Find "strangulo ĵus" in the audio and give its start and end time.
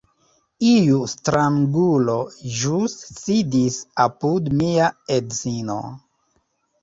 1.11-2.95